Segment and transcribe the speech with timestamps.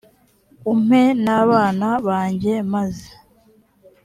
[0.71, 3.09] umpe n abana banjye maze